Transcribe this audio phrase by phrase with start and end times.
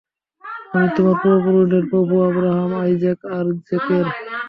[0.73, 4.05] আমি তোমার পূর্বপুরুষদের প্রভু, আব্রাহাম, আইজ্যাক আর জ্যাকবের।